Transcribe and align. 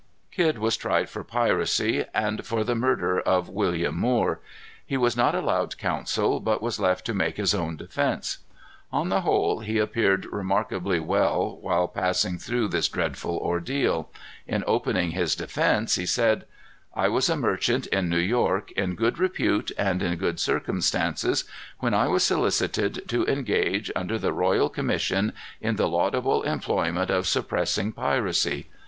Kidd 0.31 0.57
was 0.57 0.77
tried 0.77 1.09
for 1.11 1.23
piracy, 1.23 2.05
and 2.11 2.43
for 2.43 2.63
the 2.63 2.73
murder 2.73 3.19
of 3.19 3.49
William 3.49 3.99
Moore. 3.99 4.39
He 4.83 4.97
was 4.97 5.15
not 5.15 5.35
allowed 5.35 5.77
counsel, 5.77 6.39
but 6.39 6.59
was 6.59 6.79
left 6.79 7.05
to 7.05 7.13
make 7.13 7.37
his 7.37 7.53
own 7.53 7.77
defence. 7.77 8.39
On 8.91 9.09
the 9.09 9.21
whole, 9.21 9.59
he 9.59 9.77
appeared 9.77 10.25
remarkably 10.31 10.99
well 10.99 11.55
while 11.61 11.87
passing 11.87 12.39
through 12.39 12.69
this 12.69 12.87
dreadful 12.87 13.37
ordeal. 13.37 14.09
In 14.47 14.63
opening 14.65 15.11
his 15.11 15.35
defence, 15.35 15.93
he 15.93 16.07
said: 16.07 16.45
"I 16.95 17.07
was 17.07 17.29
a 17.29 17.37
merchant 17.37 17.85
in 17.85 18.09
New 18.09 18.17
York, 18.17 18.71
in 18.71 18.95
good 18.95 19.19
repute 19.19 19.71
and 19.77 20.01
in 20.01 20.15
good 20.15 20.39
circumstances, 20.39 21.43
when 21.77 21.93
I 21.93 22.07
was 22.07 22.23
solicited 22.23 23.07
to 23.09 23.27
engage, 23.27 23.91
under 23.95 24.17
the 24.17 24.33
royal 24.33 24.67
commission, 24.69 25.31
in 25.61 25.75
the 25.75 25.87
laudable 25.87 26.41
employment 26.41 27.11
of 27.11 27.27
suppressing 27.27 27.91
piracy. 27.91 28.65